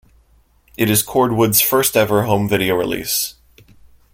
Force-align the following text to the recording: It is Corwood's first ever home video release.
It 0.77 0.89
is 0.89 1.03
Corwood's 1.03 1.61
first 1.61 1.95
ever 1.95 2.23
home 2.23 2.49
video 2.49 2.73
release. 2.75 3.35